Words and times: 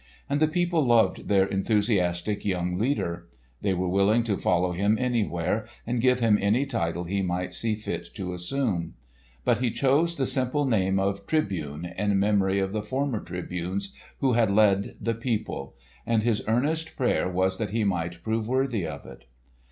And 0.27 0.39
the 0.39 0.47
people 0.47 0.83
loved 0.83 1.27
their 1.27 1.45
enthusiastic 1.45 2.43
young 2.43 2.75
leader. 2.79 3.27
They 3.61 3.75
were 3.75 3.87
willing 3.87 4.23
to 4.23 4.35
follow 4.35 4.71
him 4.71 4.97
anywhere 4.99 5.67
and 5.85 6.01
give 6.01 6.21
him 6.21 6.39
any 6.41 6.65
title 6.65 7.03
he 7.03 7.21
might 7.21 7.53
see 7.53 7.75
fit 7.75 8.09
to 8.15 8.33
assume. 8.33 8.95
But 9.45 9.59
he 9.59 9.69
chose 9.69 10.15
the 10.15 10.25
simple 10.25 10.65
name 10.65 10.97
of 10.97 11.27
"Tribune" 11.27 11.85
in 11.95 12.17
memory 12.17 12.57
of 12.57 12.71
the 12.73 12.81
former 12.81 13.19
Tribunes 13.19 13.93
who 14.21 14.33
had 14.33 14.49
led 14.49 14.95
the 14.99 15.13
people; 15.13 15.75
and 16.03 16.23
his 16.23 16.41
earnest 16.47 16.95
prayer 16.97 17.29
was 17.29 17.59
that 17.59 17.69
he 17.69 17.83
might 17.83 18.23
prove 18.23 18.47
worthy 18.47 18.87
of 18.87 19.05
it. 19.05 19.25